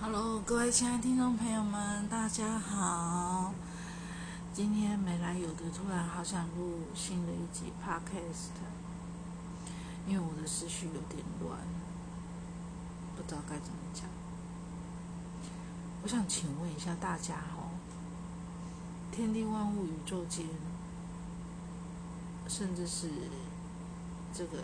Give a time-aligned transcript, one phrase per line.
[0.00, 3.52] Hello，各位亲爱的听众朋友们，大家好。
[4.54, 8.52] 今天没来由的，突然好想录新的一集 Podcast，
[10.06, 11.58] 因为我的思绪有点乱，
[13.16, 14.04] 不知道该怎么讲。
[16.04, 17.74] 我想请问一下大家哦，
[19.10, 20.46] 天地万物、宇宙间，
[22.46, 23.10] 甚至是
[24.32, 24.58] 这个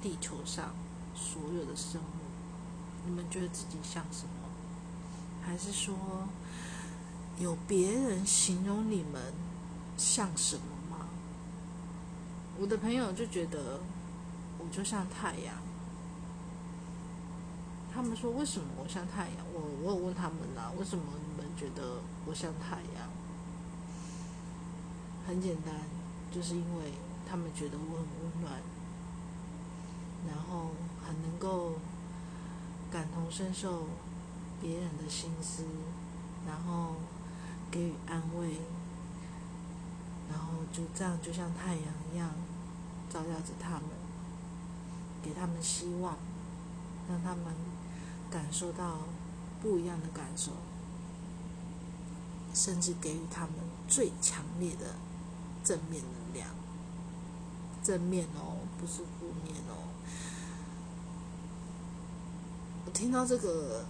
[0.00, 0.74] 地球上
[1.14, 4.39] 所有的生物，你们觉得自己像什么？
[5.50, 5.92] 还是说
[7.36, 9.20] 有别人形容你们
[9.98, 11.08] 像什么吗？
[12.56, 13.80] 我的朋友就觉得
[14.60, 15.56] 我就像太阳，
[17.92, 19.38] 他们说为什么我像太阳？
[19.52, 23.10] 我我有问他们啦，为什么你们觉得我像太阳？
[25.26, 25.74] 很简单，
[26.30, 26.92] 就是因为
[27.28, 28.52] 他们觉得我很温暖，
[30.28, 30.70] 然后
[31.04, 31.72] 很能够
[32.88, 33.88] 感同身受。
[34.60, 35.64] 别人的心思，
[36.46, 36.96] 然后
[37.70, 38.60] 给予安慰，
[40.28, 42.30] 然后就这样，就像太阳一样，
[43.08, 43.88] 照耀着他们，
[45.22, 46.16] 给他们希望，
[47.08, 47.54] 让他们
[48.30, 48.98] 感受到
[49.62, 50.52] 不一样的感受，
[52.52, 53.54] 甚至给予他们
[53.88, 54.96] 最强烈的
[55.64, 56.48] 正面能量。
[57.82, 59.88] 正面哦，不是负面哦。
[62.84, 63.86] 我听到这个。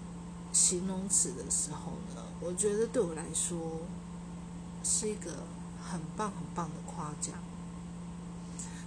[0.52, 3.80] 形容词的时候呢，我觉得对我来说
[4.82, 5.44] 是一个
[5.82, 7.34] 很棒很棒的夸奖。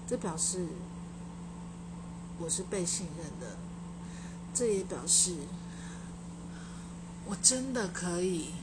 [0.07, 0.67] 这表示
[2.37, 3.57] 我是被信任的，
[4.53, 5.37] 这也表示
[7.25, 8.53] 我真的可以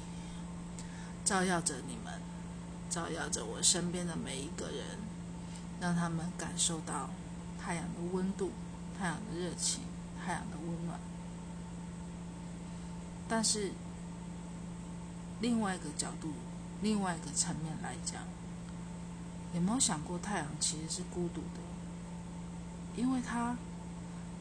[1.25, 2.21] 照耀着你们，
[2.91, 4.99] 照耀着我身边的每一个人，
[5.81, 7.09] 让他们感受到
[7.59, 8.51] 太阳的温度、
[8.99, 9.83] 太阳的热情、
[10.23, 10.90] 太阳的温暖。
[13.33, 13.71] 但是，
[15.41, 16.33] 另外一个角度，
[16.83, 18.21] 另外一个层面来讲，
[19.55, 21.61] 有没有想过太阳其实是孤独的？
[22.97, 23.57] 因为它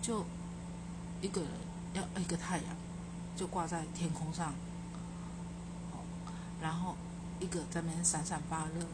[0.02, 0.26] 就
[1.22, 1.52] 一个人，
[1.94, 2.76] 要一个太阳，
[3.38, 4.56] 就挂在天空上，
[6.60, 6.96] 然后
[7.40, 8.88] 一个在那边闪闪发热，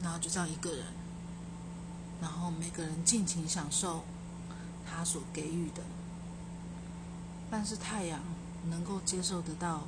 [0.00, 0.86] 然后就这样一个人，
[2.20, 4.04] 然后每个人尽情享受
[4.86, 5.82] 他所给予的。
[7.52, 8.18] 但是太阳
[8.70, 9.82] 能够接受得到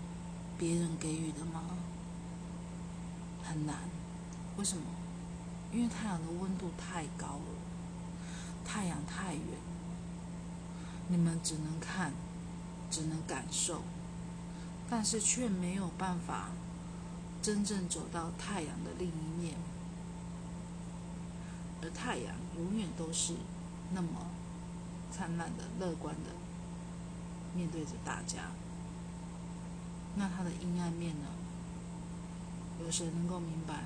[0.59, 1.63] 别人给予的吗？
[3.43, 3.75] 很难。
[4.59, 4.85] 为什么？
[5.73, 9.43] 因为太阳的温度太高了，太阳太远，
[11.09, 12.13] 你们只能看，
[12.91, 13.81] 只能感受，
[14.91, 16.51] 但是却没有办法
[17.41, 19.55] 真正走到太阳的另一面。
[21.81, 23.33] 而太阳永远都是
[23.95, 24.09] 那么
[25.11, 26.44] 灿烂的、乐观的。
[27.55, 28.51] 面对着大家，
[30.17, 31.29] 那他的阴暗面呢？
[32.85, 33.85] 有谁能够明白？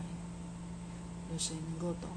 [1.31, 2.09] 有谁能够懂？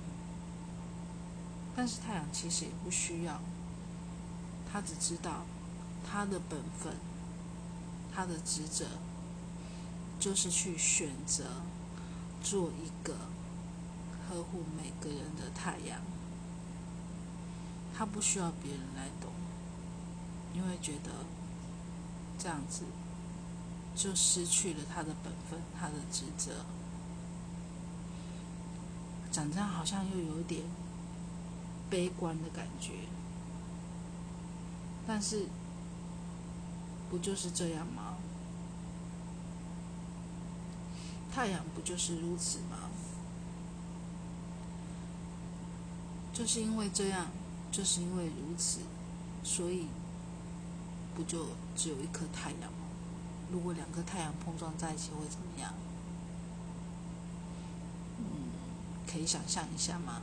[1.75, 3.41] 但是太阳其实也不需要，
[4.71, 5.45] 他只知道
[6.09, 6.95] 他的本分，
[8.13, 8.85] 他的职责
[10.17, 11.45] 就是去选择
[12.41, 13.13] 做一个
[14.29, 15.99] 呵护每个人的太阳。
[17.93, 19.31] 他不需要别人来懂，
[20.53, 21.11] 因为觉得。
[22.41, 22.85] 这样子，
[23.95, 26.65] 就失去了他的本分，他的职责。
[29.31, 30.63] 讲这样好像又有点
[31.87, 32.93] 悲观的感觉，
[35.05, 35.45] 但是
[37.11, 38.15] 不就是这样吗？
[41.31, 42.89] 太阳不就是如此吗？
[46.33, 47.27] 就是因为这样，
[47.71, 48.79] 就是因为如此，
[49.43, 49.85] 所以。
[51.21, 51.45] 不就
[51.75, 52.79] 只有一颗太阳吗？
[53.51, 55.71] 如果两颗太阳碰撞在一起会怎么样？
[58.17, 58.25] 嗯，
[59.07, 60.19] 可以想象一下吗？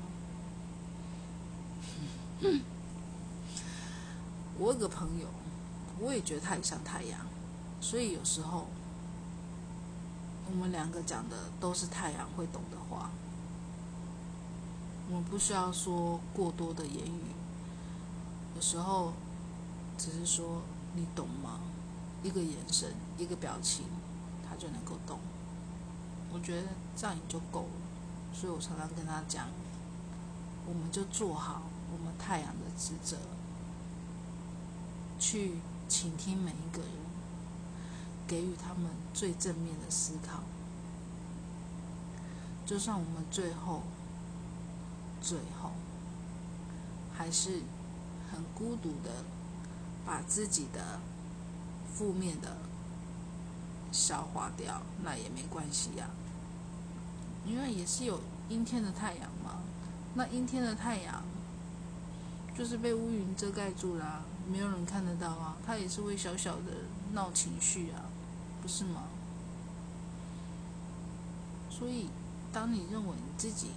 [4.58, 5.28] 我有个朋友，
[6.00, 7.20] 我也觉得他很像太阳，
[7.80, 8.66] 所以有时候
[10.50, 13.10] 我们两个讲的都是太阳会懂的话，
[15.08, 17.22] 我们不需要说过多的言语，
[18.56, 19.12] 有时候
[19.96, 20.60] 只是说。
[20.94, 21.60] 你懂吗？
[22.22, 23.84] 一个眼神，一个表情，
[24.48, 25.20] 他就能够懂。
[26.32, 28.34] 我觉得这样也就够了。
[28.34, 29.46] 所以我常常跟他讲，
[30.66, 31.62] 我们就做好
[31.92, 33.16] 我们太阳的职责，
[35.18, 35.58] 去
[35.88, 36.90] 倾听每一个人，
[38.26, 40.40] 给予他们最正面的思考。
[42.66, 43.82] 就算我们最后，
[45.22, 45.70] 最后，
[47.16, 47.62] 还是
[48.30, 49.24] 很孤独的。
[50.08, 50.98] 把自己的
[51.94, 52.56] 负面的
[53.92, 56.08] 消化掉，那也没关系呀，
[57.44, 58.18] 因为也是有
[58.48, 59.60] 阴天的太阳嘛。
[60.14, 61.22] 那阴天的太阳
[62.56, 66.72] 就是被乌云遮盖住了，没有人看得到啊，它也是会小小的
[67.12, 68.08] 闹情绪啊，
[68.62, 69.02] 不是吗？
[71.68, 72.08] 所以，
[72.50, 73.72] 当你认为你自己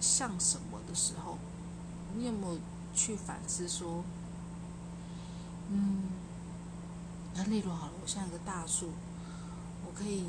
[0.00, 1.38] 像什么的时候，
[2.16, 2.60] 你有没有
[2.94, 4.04] 去反思说，
[5.70, 6.02] 嗯，
[7.34, 8.90] 那例如好了，我像一个大树，
[9.86, 10.24] 我可以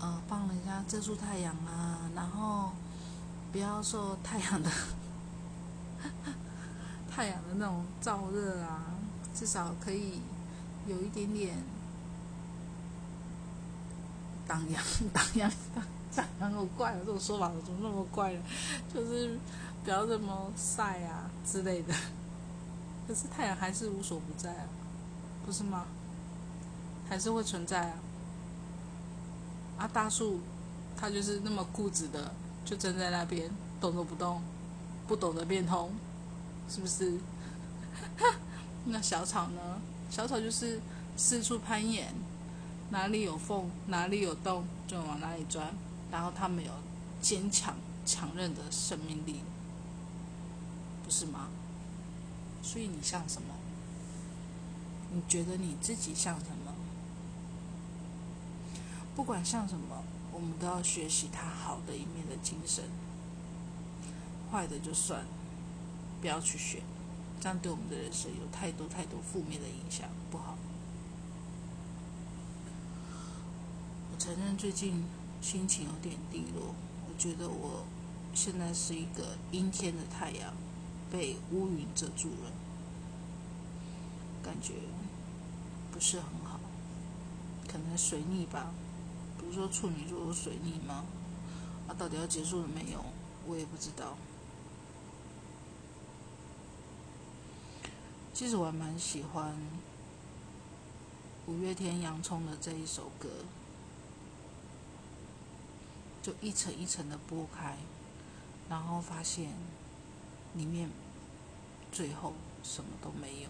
[0.00, 2.72] 呃帮人家遮住太阳啊，然后
[3.52, 4.70] 不要受太阳的
[7.10, 8.82] 太阳的那种燥热啊，
[9.34, 10.20] 至少可以
[10.86, 11.56] 有一点点
[14.46, 14.82] 挡阳
[15.12, 15.84] 挡阳挡
[16.40, 16.96] 阳， 好怪啊！
[16.98, 18.40] 这种说法怎么那么怪呢？
[18.92, 19.38] 就是
[19.84, 21.94] 不要这么晒啊之类的。
[23.08, 24.68] 可是太阳还是无所不在啊，
[25.46, 25.86] 不是吗？
[27.08, 27.94] 还是会存在啊。
[29.78, 30.40] 啊，大树
[30.94, 32.34] 它就是那么固执的，
[32.66, 33.50] 就站在那边，
[33.80, 34.42] 动都不动，
[35.06, 35.90] 不懂得变通，
[36.68, 37.18] 是不是？
[38.84, 39.80] 那小草呢？
[40.10, 40.78] 小草就是
[41.16, 42.14] 四处攀岩，
[42.90, 45.72] 哪里有缝，哪里有洞，就往哪里钻。
[46.10, 46.72] 然后它们有
[47.22, 47.74] 坚强、
[48.04, 49.40] 强韧的生命力，
[51.04, 51.48] 不是吗？
[52.62, 53.54] 所以你像什么？
[55.12, 56.74] 你觉得你自己像什么？
[59.16, 62.84] 不管像什么，我们都要学习他好的一面的精神，
[64.50, 65.24] 坏的就算，
[66.20, 66.82] 不要去学，
[67.40, 70.56] 这样对我们的人生有太多太多负面的影响，不好。
[74.12, 75.04] 我承认最近。
[75.40, 76.74] 心情有点低落，
[77.08, 77.84] 我觉得我
[78.34, 80.52] 现在是一个阴天的太阳，
[81.10, 82.52] 被乌云遮住了，
[84.42, 84.74] 感觉
[85.92, 86.60] 不是很好，
[87.66, 88.72] 可能水逆吧。
[89.36, 91.04] 不是说处女座有水逆吗？
[91.88, 93.04] 啊，到底要结束了没有？
[93.46, 94.16] 我也不知道。
[98.34, 99.56] 其实我还蛮喜欢
[101.46, 103.28] 五月天洋葱的这一首歌。
[106.20, 107.78] 就一层一层的剥开，
[108.68, 109.50] 然后发现
[110.58, 110.90] 里面
[111.92, 112.34] 最后
[112.64, 113.48] 什么都没有，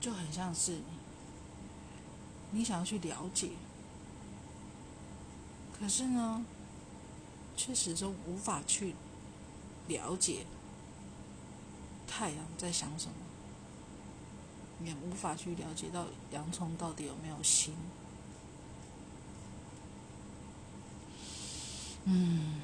[0.00, 0.80] 就很像是
[2.50, 3.52] 你想要去了解，
[5.78, 6.44] 可是呢，
[7.56, 8.94] 却始终无法去
[9.86, 10.44] 了解
[12.06, 13.14] 太阳在想什么，
[14.84, 17.74] 也无法去了解到洋葱到底有没有心。
[22.04, 22.57] 嗯，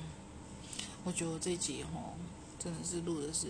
[1.05, 2.15] 我觉得这集吼
[2.59, 3.49] 真的是录的是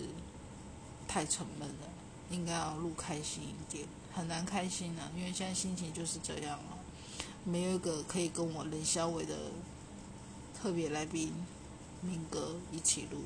[1.07, 1.87] 太沉闷了，
[2.29, 6.75] 应该要录开心一点，很难开心啊，因为现在心情就是这样啊，
[7.45, 9.51] 没有一个可以跟我冷小伟的
[10.53, 11.31] 特别来宾
[12.01, 13.19] 明哥一起录，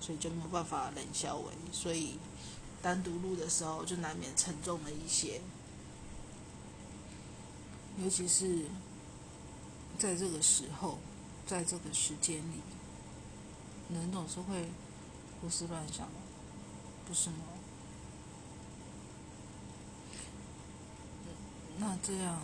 [0.00, 2.18] 所以就没有办法冷小伟，所以
[2.82, 5.40] 单独录的时候就难免沉重了一些，
[8.02, 8.66] 尤其是
[9.98, 10.98] 在这个时候。
[11.46, 12.60] 在这个时间里，
[13.92, 14.68] 人总是会
[15.40, 16.06] 胡思乱想，
[17.06, 17.36] 不是吗？
[21.78, 22.38] 那这样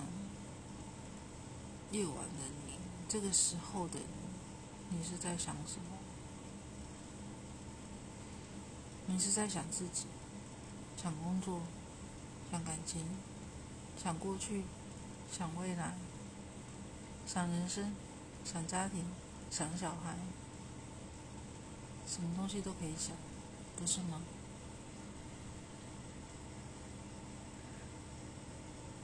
[1.90, 3.98] 夜晚的你，这个时候的
[4.90, 5.96] 你，你是在想什么？
[9.06, 10.06] 你是在想自己，
[10.96, 11.60] 想工作，
[12.50, 13.04] 想感情，
[14.02, 14.64] 想过去，
[15.30, 15.94] 想未来，
[17.26, 17.94] 想人生？
[18.44, 19.04] 想家庭，
[19.50, 20.16] 想小孩，
[22.06, 23.16] 什么东西都可以想，
[23.76, 24.22] 不是吗？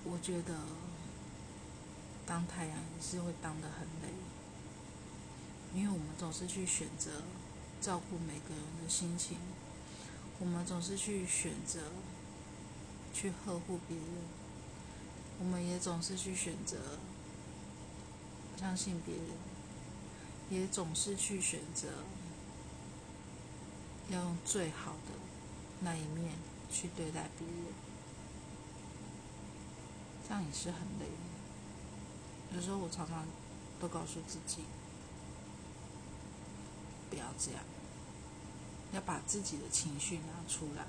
[0.04, 0.54] 我觉得
[2.26, 4.14] 当太阳也是会当的很累，
[5.75, 7.23] 因为我们总是去选择
[7.80, 9.37] 照顾每个人的心情，
[10.38, 11.80] 我们总是去选择
[13.12, 14.06] 去呵护别人，
[15.40, 16.78] 我们也总是去选择。
[18.56, 19.26] 相信别人，
[20.50, 21.88] 也总是去选择
[24.09, 25.12] 要用最好的
[25.80, 26.35] 那一面
[26.71, 27.66] 去对待别人，
[30.28, 32.56] 这样也是很累的。
[32.56, 33.26] 有时候我常常
[33.80, 34.62] 都告诉自己，
[37.09, 37.62] 不要这样，
[38.92, 40.85] 要把自己的情绪拿出来。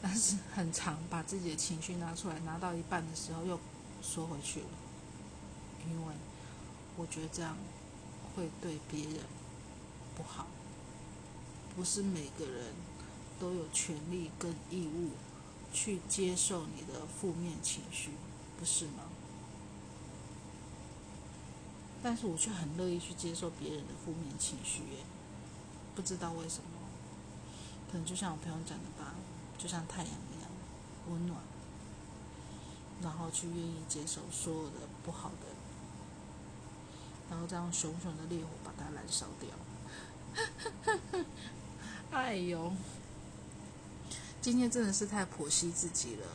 [0.00, 3.58] 但是很长，把自己的情绪拿出来，拿到一半的时候又
[4.00, 4.66] 缩回去了。
[5.88, 6.14] 因为
[6.96, 7.56] 我觉得这样
[8.34, 9.20] 会对别人
[10.18, 10.46] 不好，
[11.76, 12.74] 不是每个人
[13.38, 15.12] 都有权利跟义务
[15.72, 18.10] 去接受你的负面情绪，
[18.58, 19.04] 不是吗？
[22.02, 25.04] 但是我却很乐意去接受别人的负面情绪，耶，
[25.94, 26.68] 不知道为什么，
[27.90, 29.14] 可能就像我朋友讲的吧，
[29.56, 30.50] 就像太阳一样
[31.08, 31.40] 温暖，
[33.02, 35.46] 然后去愿意接受所有的不好的，
[37.30, 39.50] 然后再用熊熊的烈火把它燃烧掉。
[42.10, 42.72] 哎呦，
[44.40, 46.26] 今天真的是太剖析自己了，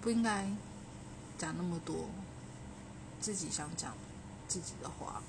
[0.00, 0.48] 不应该
[1.38, 2.08] 讲那么多
[3.20, 3.94] 自己想讲。
[4.46, 5.22] 自己的话，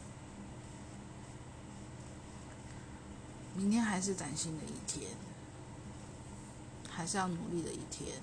[3.56, 5.12] 明天还是崭新的一天，
[6.89, 8.22] 还是要努力的一天，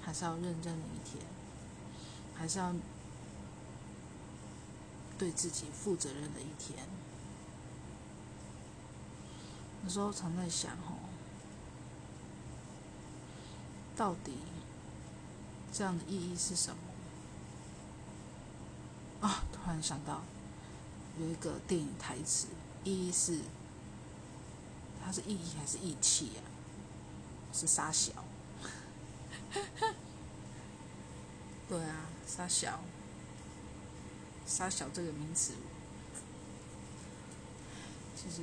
[0.00, 1.22] 还是要认真的一天，
[2.32, 2.72] 还是要
[5.18, 6.78] 对自己负责任的一天。
[9.84, 10.98] 有时候常在想，哦，
[13.96, 14.32] 到底
[15.72, 16.76] 这样的意义是什么？
[19.26, 19.44] 啊！
[19.52, 20.22] 突然想到，
[21.18, 22.46] 有一个电影台词，
[22.84, 23.40] 意义是，
[25.04, 26.42] 它是意义还是义气呀？
[27.52, 28.12] 是沙小。
[31.68, 32.80] 对啊，沙小，
[34.46, 35.52] 沙小这个名词，
[38.16, 38.42] 其实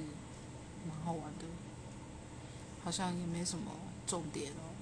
[0.88, 1.46] 蛮好玩的，
[2.84, 3.72] 好像也没什么
[4.06, 4.74] 重点哦。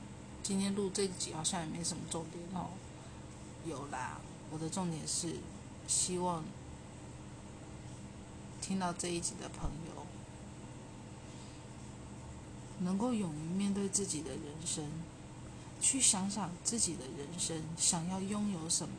[0.44, 2.70] 今天录这集好像也没什么重点哦。
[3.66, 4.20] 有啦，
[4.52, 5.36] 我的重点是。
[5.88, 6.44] 希望
[8.60, 10.08] 听到这一集的朋友，
[12.80, 14.84] 能够勇于面对自己的人生，
[15.80, 18.96] 去想想自己的人生想要拥有什么，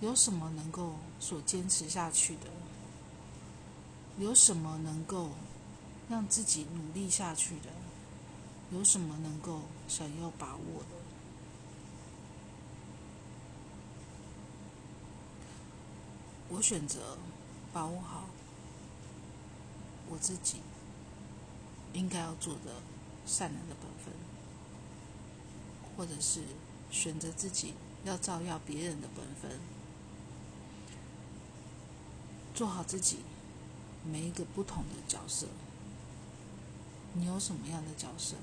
[0.00, 2.50] 有什么能够所坚持下去的，
[4.18, 5.30] 有什么能够
[6.08, 7.70] 让自己努力下去的，
[8.70, 10.96] 有什么能够想要把握的。
[16.48, 17.18] 我选择
[17.72, 18.28] 把握好
[20.08, 20.58] 我自己
[21.92, 22.80] 应该要做的
[23.26, 24.14] 善良的本分，
[25.96, 26.44] 或者是
[26.92, 29.58] 选择自己要照耀别人的本分，
[32.54, 33.18] 做好自己
[34.04, 35.48] 每一个不同的角色。
[37.18, 38.36] 你有什么样的角色，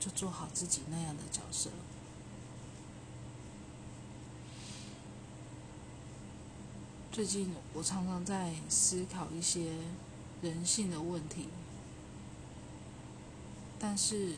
[0.00, 1.70] 就做好自己那样的角色。
[7.12, 9.72] 最近我常常在思考一些
[10.42, 11.48] 人性的问题，
[13.78, 14.36] 但是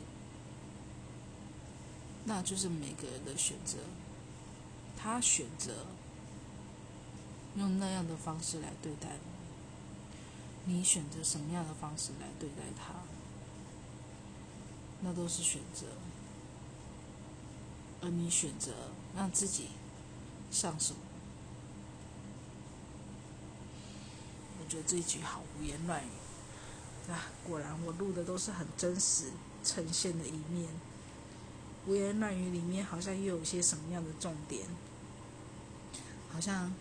[2.25, 3.79] 那就是每个人的选择，
[4.97, 5.87] 他选择
[7.57, 9.17] 用那样的方式来对待
[10.65, 12.93] 你，你选择什么样的方式来对待他，
[15.01, 15.85] 那都是选择，
[18.01, 18.73] 而你选择
[19.15, 19.69] 让自己
[20.51, 20.95] 上手。
[24.59, 27.31] 我觉得这一句好胡言乱语啊！
[27.47, 29.31] 果然我录的都是很真实
[29.63, 30.69] 呈现的一面。
[31.85, 34.67] 胡言乱语里面好像又有些什么样的重点？
[36.31, 36.71] 好像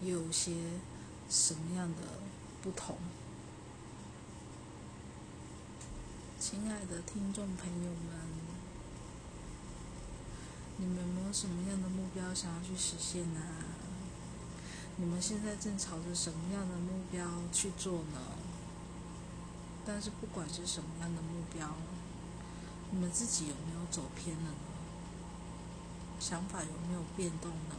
[0.00, 0.52] 又有些
[1.28, 2.02] 什么样的
[2.62, 2.96] 不同？
[6.54, 8.14] 亲爱的听众朋友们，
[10.76, 13.40] 你们有没有什么样的目标想要去实现呢？
[14.96, 18.20] 你们现在正朝着什么样的目标去做呢？
[19.84, 21.74] 但是不管是什么样的目标，
[22.92, 24.56] 你们自己有没有走偏了呢？
[26.20, 27.74] 想法有没有变动呢？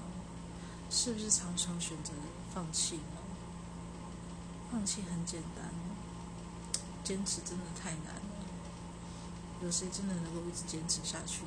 [0.91, 2.11] 是不是常常选择
[2.53, 3.23] 放弃呢？
[4.69, 5.71] 放弃很简单，
[7.05, 8.34] 坚持真的太难了。
[9.61, 11.43] 有谁真的能够一直坚持下去？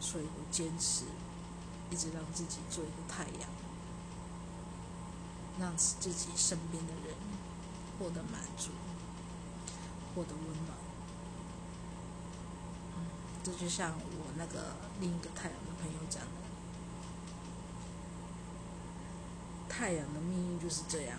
[0.00, 1.04] 所以我坚持，
[1.90, 3.48] 一直让自己做一个太阳。
[5.60, 7.14] 让自己身边的人
[7.98, 8.70] 获得满足，
[10.14, 10.78] 获得温暖。
[12.96, 13.04] 嗯，
[13.44, 16.28] 这就像我那个另一个太阳的朋友讲的，
[19.68, 21.18] 太阳的命运就是这样，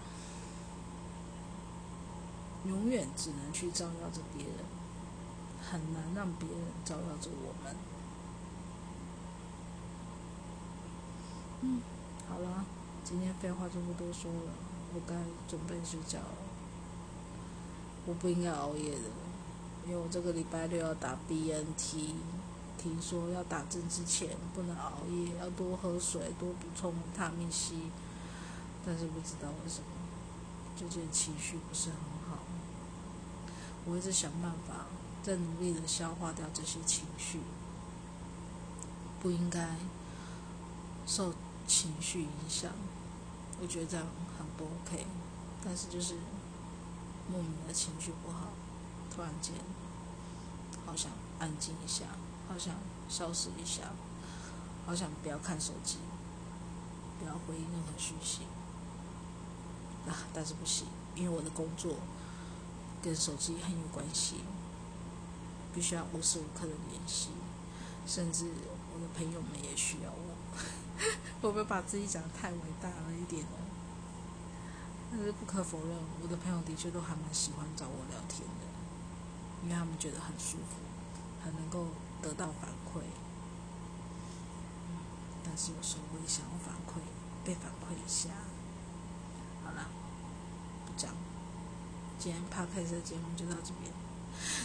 [2.65, 4.55] 永远只能去照耀着别人，
[5.69, 7.75] 很难让别人照耀着我们。
[11.61, 11.81] 嗯，
[12.29, 12.65] 好了。
[13.05, 14.51] 今天废话就不多说了，
[14.93, 15.13] 我该
[15.45, 16.35] 准备睡觉了。
[18.05, 19.09] 我不应该熬夜的，
[19.85, 22.15] 因为我这个礼拜六要打 BNT，
[22.77, 27.75] 听说要打针之前不能熬夜，要多喝水，多补充维他命 C。
[28.85, 29.87] 但是不知道为什么，
[30.77, 31.97] 最近情绪不是很
[32.29, 32.39] 好。
[33.85, 34.85] 我一直想办法，
[35.23, 37.39] 在努力的消化掉这些情绪，
[39.21, 39.77] 不应该
[41.07, 41.33] 受
[41.65, 42.69] 情绪影响。
[43.61, 44.05] 我觉得这样
[44.37, 45.07] 很不 OK，
[45.63, 46.15] 但是就是
[47.31, 48.49] 莫名的情绪不好，
[49.15, 49.53] 突然间
[50.85, 52.03] 好想安静一下，
[52.49, 52.75] 好想
[53.07, 53.83] 消失一下，
[54.85, 55.99] 好想不要看手机，
[57.17, 58.41] 不要回应任何讯息。
[60.05, 61.95] 啊，但是不行，因为我的工作。
[63.01, 64.37] 跟手机很有关系，
[65.73, 67.29] 必须要无时无刻的联系，
[68.05, 68.51] 甚至
[68.93, 70.33] 我的朋友们也需要我。
[71.41, 73.57] 会不会把自己讲的太伟大了一点呢？
[75.11, 78.65] 但是不可否认，我的朋友的确都还蛮喜欢找我聊天的，
[79.63, 80.79] 因为他们觉得很舒服，
[81.43, 81.87] 很能够
[82.21, 83.01] 得到反馈。
[85.43, 87.01] 但是有时候我也想要反馈，
[87.43, 88.29] 被反馈一下。
[89.63, 89.87] 好了，
[90.85, 91.11] 不讲。
[92.17, 93.91] 今天 podcast 的节目就到这边，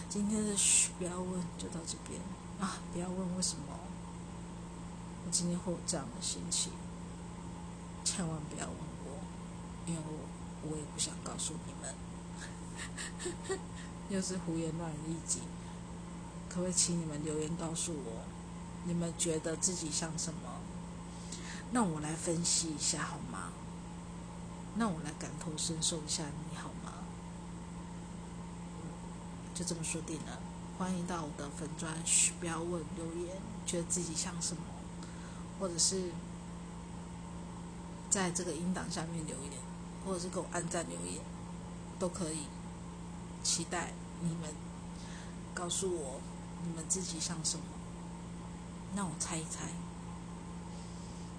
[0.08, 2.20] 今天的嘘不要问就到这边
[2.60, 2.78] 啊！
[2.92, 3.64] 不要问为什么，
[5.24, 6.72] 我今天会有这样的心情，
[8.04, 9.20] 千万不要问我，
[9.86, 11.94] 因为我我也不想告诉你们，
[14.10, 15.40] 又是胡言乱语一集，
[16.48, 18.24] 可不可以请你们留言告诉我，
[18.84, 20.40] 你们觉得自己像什么？
[21.70, 23.52] 让我来分析一下好吗？
[24.78, 26.67] 让我来感同身受一下你好？
[29.58, 30.38] 就这么说定了，
[30.78, 31.92] 欢迎到我的粉专
[32.38, 33.36] 不要问留言，
[33.66, 34.62] 觉得自己像什么，
[35.58, 36.12] 或者是
[38.08, 39.52] 在这个音档下面留言，
[40.06, 41.20] 或者是给我按赞留言，
[41.98, 42.46] 都可以。
[43.42, 44.54] 期待你们
[45.54, 46.20] 告诉我
[46.62, 47.64] 你们自己像什么，
[48.94, 49.70] 让我猜一猜，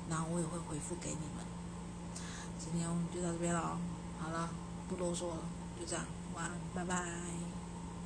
[0.09, 1.45] 然后我也会回复给你们。
[2.59, 3.79] 今天我们就到这边了，
[4.19, 4.49] 好了，
[4.89, 5.37] 不啰嗦了，
[5.79, 6.03] 就这样，
[6.35, 7.48] 晚安，拜拜。